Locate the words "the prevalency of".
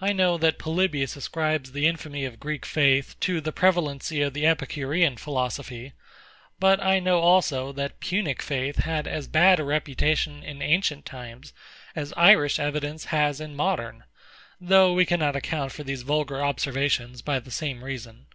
3.40-4.34